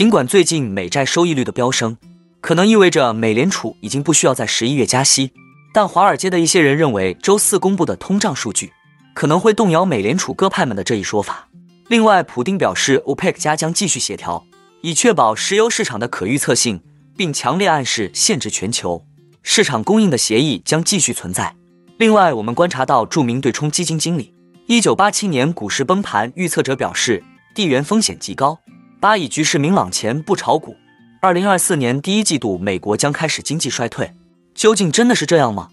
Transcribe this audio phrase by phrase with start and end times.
[0.00, 1.98] 尽管最近美债收益率的飙升，
[2.40, 5.30] 可能意味着美联储已经不需要在十一月加息，
[5.74, 8.72] 但华尔街的一些人认为，周四公布的通胀数据
[9.14, 11.50] 可能会动摇美联储鸽派们的这一说法。
[11.88, 14.42] 另外，普丁表示，OPEC 加将继续协调，
[14.80, 16.80] 以确保石油市场的可预测性，
[17.14, 19.04] 并强烈暗示限制全球
[19.42, 21.54] 市场供应的协议将继续存在。
[21.98, 24.32] 另外，我们观察到著名对冲基金经理，
[24.66, 27.22] 一九八七年股市崩盘预测者表示，
[27.54, 28.58] 地缘风险极高。
[29.00, 30.76] 巴以局势明朗前不炒股。
[31.22, 34.12] 二零二四年第一季度，美国将开始经济衰退，
[34.54, 35.70] 究竟真的是这样吗？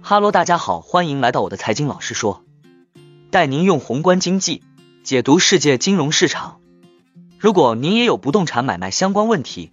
[0.00, 2.44] 哈喽，大家好，欢迎来到我的财经老师说，
[3.32, 4.62] 带您用宏观经济
[5.02, 6.60] 解读世界金融市场。
[7.36, 9.72] 如果您也有不动产买卖相关问题，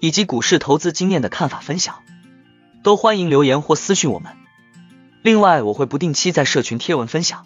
[0.00, 1.96] 以及股市投资经验的看法分享，
[2.82, 4.32] 都欢迎留言或私讯我们。
[5.20, 7.44] 另外，我会不定期在社群贴文分享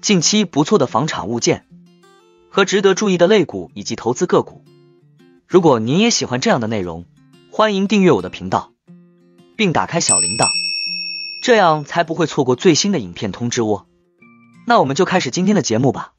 [0.00, 1.66] 近期不错的房产物件。
[2.54, 4.64] 和值得注意的类股以及投资个股。
[5.48, 7.04] 如果您也喜欢这样的内容，
[7.50, 8.70] 欢迎订阅我的频道，
[9.56, 10.46] 并打开小铃铛，
[11.42, 13.86] 这样才不会错过最新的影片通知哦。
[14.68, 16.12] 那我们就开始今天的节目吧。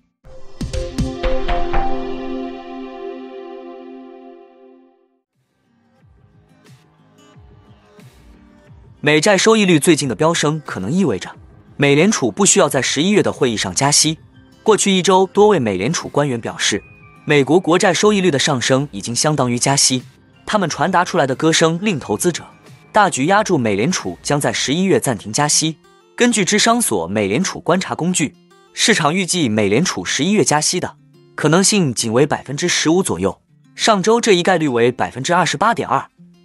[9.00, 11.32] 美债收益率最近的飙升，可能意味着
[11.78, 14.18] 美联储不需要在十一月的会议上加息。
[14.66, 16.84] 过去一周，多位美联储官员表示，
[17.24, 20.02] 美国国债收益率的上升已经相当于加息。
[20.44, 22.44] 他们传达出来的歌声令投资者
[22.92, 25.78] 大举压住美联储将在十一月暂停加息。
[26.16, 28.34] 根据智商所美联储观察工具，
[28.74, 30.96] 市场预计美联储十一月加息的
[31.36, 33.40] 可能性仅为百分之十五左右。
[33.76, 36.04] 上周这一概率为百分之二十八点二，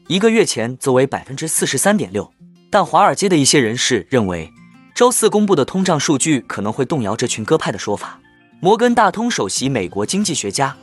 [0.08, 2.30] 一个月前则为百分之四十三点六。
[2.68, 4.52] 但华尔街的一些人士认为。
[5.00, 8.20] 周四公布的通胀数据可能会动摇这群鸽派的说法。
[8.60, 10.76] 摩根大通首席美国经济学家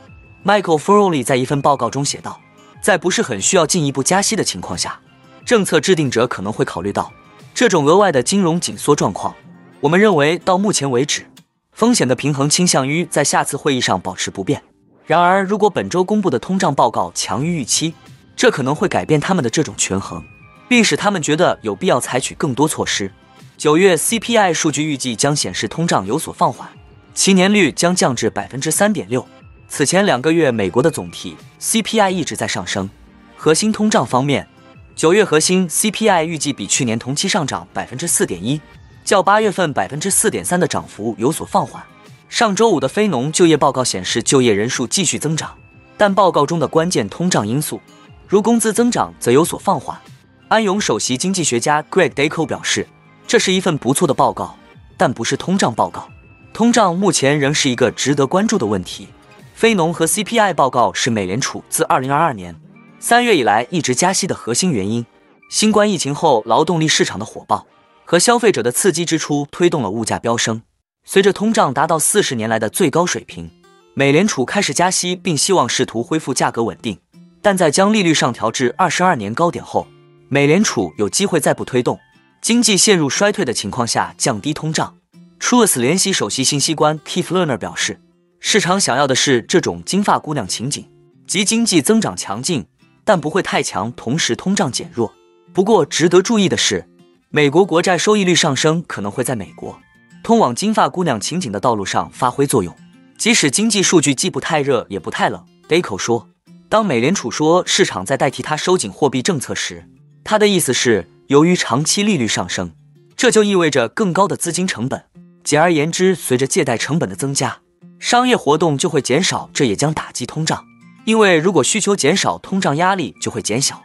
[0.44, 2.40] Michael f o r l y 在一份报告中写道，
[2.82, 4.98] 在不是很需要进一步加息的情况下，
[5.44, 7.12] 政策制定者可能会考虑到
[7.54, 9.32] 这种额外的金融紧缩状况。
[9.78, 11.24] 我们认为，到目前为止，
[11.70, 14.60] 风险的平衡倾向于在下次会议上保持不变。
[15.06, 17.94] 然而，如果本周公布的通胀报告强于预期，
[18.34, 20.20] 这可能会改变他们的这种权衡，
[20.68, 23.12] 并使他们觉得有必要采取更多措施。
[23.58, 26.68] 九月 CPI 数据预计将显示通胀有所放缓，
[27.12, 29.26] 其年率将降至百分之三点六。
[29.68, 32.88] 此前两个月，美国的总体 CPI 一直在上升。
[33.36, 34.46] 核心通胀方面，
[34.94, 38.60] 九月核心 CPI 预计比去年同期上涨百分之四点一，
[39.04, 41.82] 较八月份百分之四点三的涨幅有所放缓。
[42.28, 45.52] 上周五的非农就业报告显示就业人数继续增长，
[45.96, 47.80] 但报告中的关键通胀因素，
[48.28, 50.00] 如工资增长则有所放缓。
[50.46, 52.86] 安永首席经济学家 Greg Deco 表示。
[53.28, 54.56] 这是一份不错的报告，
[54.96, 56.08] 但不是通胀报告。
[56.54, 59.06] 通胀目前仍是一个值得关注的问题。
[59.52, 62.56] 非农和 CPI 报告是美联储自2022年
[63.02, 65.04] 3月以来一直加息的核心原因。
[65.50, 67.66] 新冠疫情后劳动力市场的火爆
[68.06, 70.62] 和消费者的刺激支出推动了物价飙升。
[71.04, 73.50] 随着通胀达到四十年来的最高水平，
[73.92, 76.98] 美联储开始加息，并希望试图恢复价格稳定。
[77.42, 79.86] 但在将利率上调至22年高点后，
[80.30, 82.00] 美联储有机会再不推动。
[82.40, 84.96] 经济陷入衰退的情况下降低通胀
[85.40, 88.00] ，Truist 联席首席信息官 Keith Lerner 表示，
[88.38, 90.88] 市场想要的是这种金发姑娘情景，
[91.26, 92.64] 即经济增长强劲，
[93.04, 95.12] 但不会太强，同时通胀减弱。
[95.52, 96.88] 不过，值得注意的是，
[97.30, 99.78] 美国国债收益率上升可能会在美国
[100.22, 102.74] 通往金发姑娘情景的道路上发挥作用，
[103.18, 105.44] 即使经济数据既不太热也不太冷。
[105.68, 106.28] Deco 说，
[106.68, 109.88] 当美联储说市场在代替它收紧货币政策时，
[110.22, 111.10] 他的意思是。
[111.28, 112.72] 由于长期利率上升，
[113.14, 115.04] 这就意味着更高的资金成本。
[115.44, 117.58] 简而言之，随着借贷成本的增加，
[117.98, 120.64] 商业活动就会减少，这也将打击通胀。
[121.04, 123.82] 因为如果需求减少，通胀压力就会减小。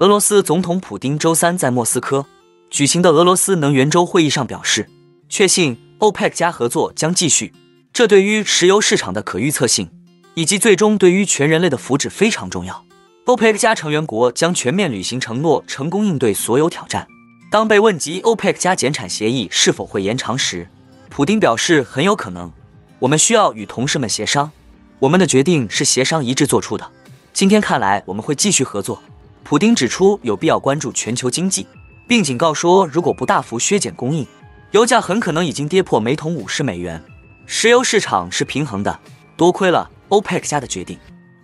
[0.00, 2.26] 俄罗斯总统普京周三在莫斯科
[2.68, 4.90] 举行的俄罗斯能源周会议上表示，
[5.30, 7.54] 确信 OPEC 加合作将继续。
[7.94, 9.90] 这对于石油市场的可预测性，
[10.34, 12.84] 以及最终对于全人类的福祉非常重要。
[13.28, 17.06] OPEC 加成员国将全面履行承诺，成功应对所有挑战。
[17.50, 20.66] 当被问及 OPEC 加减产协议是否会延长时，
[21.10, 22.50] 普丁表示很有可能。
[22.98, 24.50] 我们需要与同事们协商，
[24.98, 26.90] 我们的决定是协商一致做出的。
[27.34, 29.02] 今天看来，我们会继续合作。
[29.44, 31.66] 普丁指出，有必要关注全球经济，
[32.06, 34.26] 并警告说，如果不大幅削减供应，
[34.70, 37.04] 油价很可能已经跌破每桶五十美元。
[37.44, 38.98] 石油市场是平衡的，
[39.36, 40.98] 多亏了 OPEC 加的决定。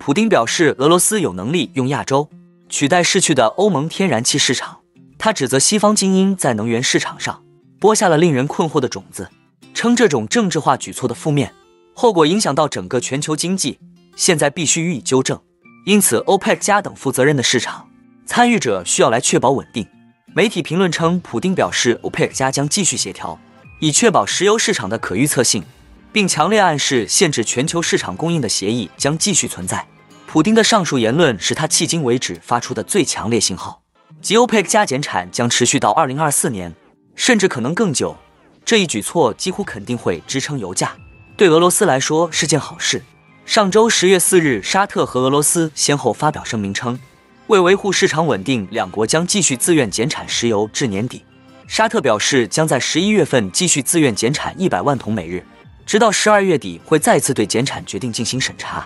[0.05, 2.29] 普丁表示，俄罗斯有能力用亚洲
[2.69, 4.81] 取代逝去的欧盟天然气市场。
[5.17, 7.43] 他指责西方精英在能源市场上
[7.81, 9.31] 播下了令人困惑的种子，
[9.73, 11.55] 称这种政治化举措的负面
[11.95, 13.79] 后果影响到整个全球经济，
[14.15, 15.41] 现在必须予以纠正。
[15.87, 17.89] 因此，OPEC 加等负责任的市场
[18.27, 19.89] 参与者需要来确保稳定。
[20.35, 23.41] 媒体评论称，普丁表示，OPEC 加将继续协调，
[23.81, 25.65] 以确保石油市场的可预测性，
[26.13, 29.87] 并强烈暗示限制全球市场供应的协议将继续存在。
[30.35, 33.81] 普丁的上述言论是他迄今为止发出的最强烈信号，
[34.21, 36.75] 即 OPEC 加减产将持续到二零二四年，
[37.15, 38.17] 甚至可能更久。
[38.65, 40.97] 这一举措几乎肯定会支撑油价，
[41.37, 43.01] 对俄罗斯来说是件好事。
[43.47, 46.99] 上周十月四日，沙特和俄罗斯先后发表声明称，
[47.47, 51.25] 为维护市场稳定，两国将继续自愿减产石油至年底。
[51.69, 55.47] 沙特表示将在十一月份继续自愿减产一百万桶每日，
[55.87, 58.85] 直到十二月底会再次对减产决定进行审查。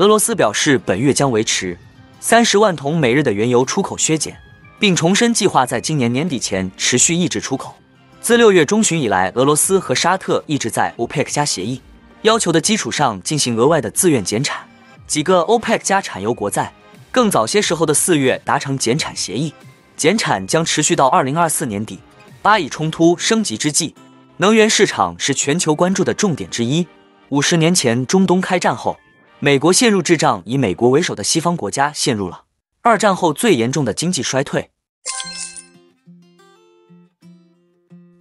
[0.00, 1.76] 俄罗斯表示本月将维持
[2.20, 4.34] 三十万桶每日的原油出口削减，
[4.78, 7.74] 并重申计划在今年年底前持续抑制出口。
[8.18, 11.82] 自六月中旬以来，俄罗斯和沙特一直在 OPEC 加协议。
[12.22, 14.66] 要求的基础上进行额外的自愿减产，
[15.06, 16.72] 几个 OPEC 加产油国在
[17.12, 19.52] 更早些时候的四月达成减产协议，
[19.98, 21.98] 减产将持续到二零二四年底。
[22.40, 23.94] 巴以冲突升级之际，
[24.38, 26.86] 能源市场是全球关注的重点之一。
[27.28, 28.98] 五十年前中东开战后，
[29.42, 32.44] 美国陷入滞胀，以美国为首的西方国家陷入了
[32.82, 34.70] 二战后最严重的经济衰退。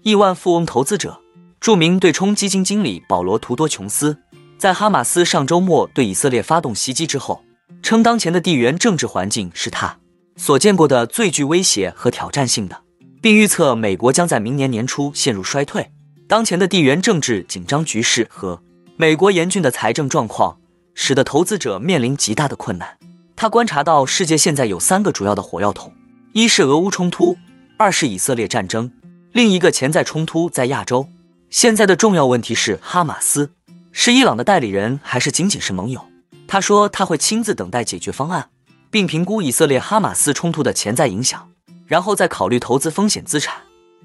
[0.01, 1.19] 亿万富翁投资者。
[1.59, 4.17] 著名对冲基金经理保罗·图多琼斯
[4.57, 7.43] 在哈马斯上周末对以色列发动袭击之后，
[7.83, 9.99] 称当前的地缘政治环境是他
[10.37, 12.81] 所见过的最具威胁和挑战性的，
[13.21, 15.91] 并预测美国将在明年年初陷入衰退。
[16.29, 18.63] 当前的地缘政治紧张局势和
[18.95, 20.57] 美国严峻的财政状况，
[20.93, 22.97] 使得投资者面临极大的困难。
[23.35, 25.93] 他观察到，世界现在有三个主要的火药桶：
[26.33, 27.37] 一是俄乌冲突，
[27.77, 28.91] 二是以色列战争，
[29.31, 31.07] 另一个潜在冲突在亚洲。
[31.49, 33.51] 现在的重要问题是，哈马斯
[33.91, 36.05] 是伊朗的代理人还是仅仅是盟友？
[36.47, 38.49] 他说他会亲自等待解决方案，
[38.91, 41.49] 并评估以色列哈马斯冲突的潜在影响，
[41.87, 43.55] 然后再考虑投资风险资产。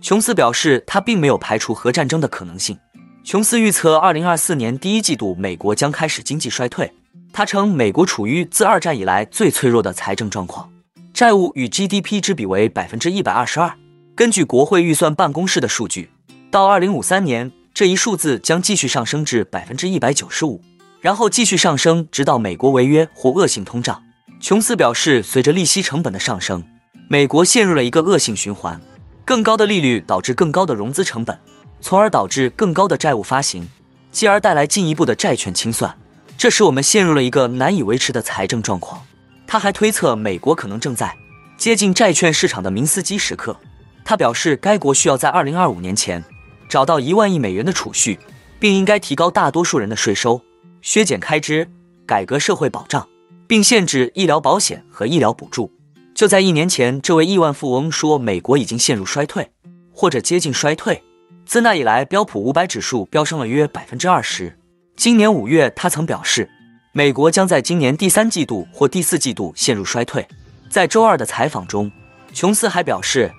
[0.01, 2.79] 琼斯表示，他并没有排除核战争的可能性。
[3.25, 6.93] 琼斯预测，二零二四年第一季度美国将开始经济衰退。
[7.33, 10.71] 他称，美国处于自二战以来最脆弱的财政状况，
[11.15, 13.73] 债务与 GDP 之比为百分之一百二十二。
[14.15, 16.11] 根据国会预算办公室的数据。
[16.51, 20.61] 到二零五三年，这一数字将继续上升至百分之一百九十五，
[21.01, 24.03] 然后继续上升，直到美国违约或恶性通胀。
[24.39, 26.63] 琼斯表示，随着利息成本的上升，
[27.09, 28.79] 美国陷入了一个恶性循环。
[29.25, 31.41] 更高的利率导致更高的融资成本，
[31.85, 33.69] 从而导致更高的债务发行，
[34.11, 35.95] 继而带来进一步的债券清算。
[36.39, 39.03] 这使我们陷入了一个难以维持的财政状况。
[39.47, 41.15] 他还推测，美国可能正在
[41.59, 43.55] 接近债券市场的明斯基时刻。
[44.03, 46.25] 他表示，该国需要在二零二五年前。
[46.71, 48.19] 找到一万亿美元的储蓄，
[48.59, 50.41] 并应该提高大多数人的税收，
[50.81, 51.69] 削减开支，
[52.07, 53.07] 改革社会保障，
[53.47, 55.71] 并限制医疗保险和医疗补助。
[56.15, 59.51] 就在一年前，这位亿万富翁说美国已经陷入衰退，
[59.93, 61.03] 或者接近衰退。
[61.47, 64.59] 自那以来，标普五百指数飙升了约百分之二十。
[64.97, 66.49] 今年五月，他曾表示，
[66.93, 70.27] 美国将在今年第三季度或第四季度陷入衰退。
[70.71, 71.93] 在周二的采访中，
[72.33, 73.31] 琼斯还表示，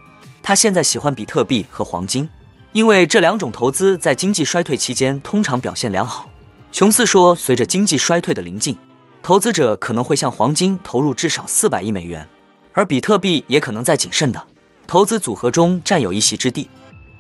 [0.44, 2.30] 他现在喜欢比特币和黄金。
[2.74, 6.30] 因为这两种投资在经济衰退期间通常表现良好，
[6.72, 8.78] 琼斯说，随着经济衰退的临近，
[9.24, 12.28] 投资者可能会向黄金投入至少四百亿美元，
[12.74, 14.42] 而比特币也可能在谨慎的
[14.86, 16.70] 投资组合中占有一席之地。